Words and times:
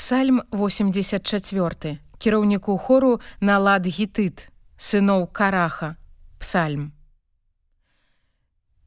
Псальм 0.00 0.40
84 0.50 1.98
кіраўніку 2.18 2.78
хору 2.80 3.20
налад 3.40 3.84
гітыт 3.84 4.48
сыноў 4.80 5.26
караха. 5.28 5.96
Псальм. 6.40 6.96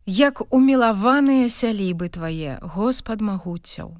Як 0.10 0.42
умілаваныя 0.50 1.54
сялібы 1.54 2.10
твае 2.10 2.58
Господ 2.66 3.22
магуцяў 3.22 3.94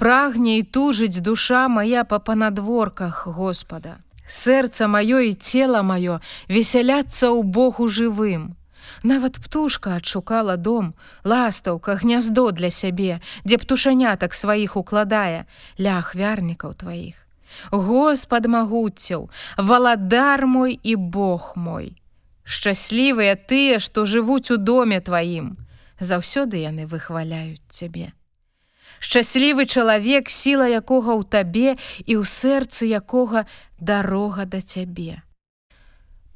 Прагне 0.00 0.56
і 0.56 0.64
тужыць 0.64 1.20
душа 1.20 1.68
моя 1.68 2.08
па 2.08 2.16
панадворках 2.16 3.26
Господа. 3.26 4.00
Сэрца 4.24 4.88
маё 4.88 5.20
і 5.20 5.36
цела 5.36 5.84
маё 5.84 6.16
весяляцца 6.48 7.28
ў 7.28 7.44
Богу 7.44 7.92
жывым 7.92 8.56
Нават 9.02 9.38
птушка 9.38 9.96
адшукала 9.96 10.56
дом, 10.56 10.94
ластаўка, 11.24 11.94
гняздо 11.94 12.50
для 12.50 12.70
сябе, 12.70 13.20
дзе 13.44 13.58
птушанятак 13.58 14.34
сваіх 14.34 14.76
укладае, 14.76 15.46
ля 15.78 15.98
ахвярнікаў 15.98 16.74
тваіх. 16.74 17.16
Господ 17.70 18.46
магуцяў, 18.46 19.30
валадар 19.56 20.46
мой 20.46 20.78
і 20.82 20.96
Бог 20.96 21.52
мой. 21.56 21.96
Шчаслівыя 22.44 23.36
тыя, 23.36 23.78
што 23.78 24.04
жывуць 24.04 24.50
у 24.50 24.56
доме 24.56 25.00
тваім, 25.00 25.56
заўсёды 26.00 26.64
яны 26.64 26.86
выхваляюць 26.86 27.64
цябе. 27.68 28.12
Шчаслівы 28.98 29.66
чалавек, 29.66 30.30
сіла 30.30 30.66
якога 30.66 31.14
ў 31.14 31.22
табе 31.28 31.70
і 32.08 32.18
ў 32.18 32.24
сэрцы 32.24 32.88
якога 32.88 33.46
дарога 33.78 34.44
да 34.44 34.60
цябе. 34.60 35.22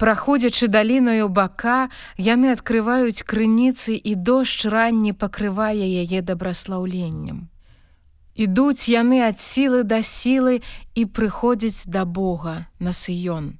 Праходзячы 0.02 0.66
даліною 0.66 1.28
бака, 1.30 1.86
яны 2.18 2.50
адкрываюць 2.50 3.22
крыніцы 3.22 3.94
і 3.94 4.14
дождж 4.18 4.66
ранні 4.66 5.12
пакрывае 5.14 5.78
яе 5.78 6.22
дабраслаўленнем. 6.26 7.46
Ідуць 8.34 8.90
яны 8.90 9.22
ад 9.22 9.38
сілы 9.38 9.84
да 9.86 10.00
сілы 10.02 10.58
і 10.98 11.04
прыходзяць 11.06 11.86
да 11.86 12.02
Бога 12.04 12.66
на 12.80 12.90
сыён. 12.90 13.52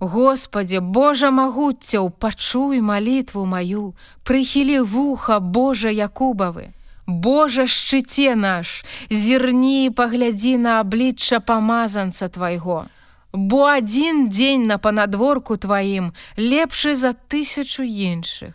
Господе, 0.00 0.80
Божа 0.80 1.30
магуццяў, 1.30 2.10
пачуй 2.10 2.82
малітву 2.82 3.46
маю, 3.46 3.94
прыхілі 4.26 4.80
вуха 4.82 5.38
Божа 5.38 5.94
Якубавы. 5.94 6.74
Божа 7.06 7.70
шчыце 7.70 8.34
наш, 8.34 8.82
зірні 9.06 9.86
і 9.86 9.94
паглядзі 9.94 10.58
на 10.58 10.80
аблічча 10.82 11.38
памазанца 11.38 12.26
твайго. 12.26 12.90
Бо 13.34 13.64
адзін 13.66 14.28
дзень 14.30 14.66
на 14.70 14.78
панадворку 14.78 15.56
тваім 15.58 16.12
лепшы 16.38 16.94
за 16.94 17.18
тысячу 17.18 17.82
іншых. 17.82 18.54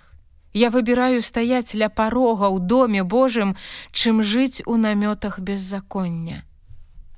Я 0.56 0.70
выбіраю 0.72 1.20
стаяць 1.20 1.76
ля 1.76 1.92
парога 1.92 2.48
ў 2.48 2.64
доме 2.64 3.04
Божым, 3.04 3.60
чым 3.92 4.24
жыць 4.24 4.64
у 4.66 4.80
намётах 4.80 5.44
беззаконня. 5.44 6.48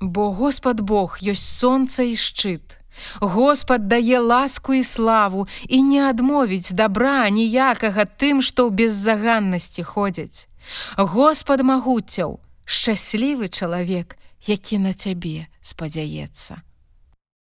Бо 0.00 0.34
Господ 0.34 0.82
Бог 0.82 1.22
ёсць 1.22 1.46
сонца 1.62 2.02
і 2.02 2.18
шчыт. 2.18 2.82
Господ 3.22 3.86
дае 3.86 4.18
ласку 4.18 4.74
і 4.74 4.82
славу 4.82 5.46
і 5.70 5.82
не 5.86 6.02
адмовіць 6.02 6.74
добра 6.74 7.30
ніякага 7.30 8.10
тым, 8.18 8.42
што 8.42 8.66
ў 8.66 8.74
беззаганнасці 8.74 9.86
ходзяць. 9.86 10.50
Господ 10.98 11.62
магуцяў, 11.62 12.42
шчаслівы 12.66 13.46
чалавек, 13.46 14.18
які 14.50 14.82
на 14.82 14.98
цябе 14.98 15.46
спадзяецца. 15.62 16.66